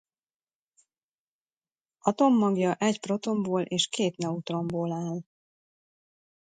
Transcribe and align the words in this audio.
Atommagja 1.99 2.73
egy 2.75 2.99
protonból 2.99 3.61
és 3.61 3.87
két 3.87 4.17
neutronból 4.17 4.91
áll. 4.91 5.21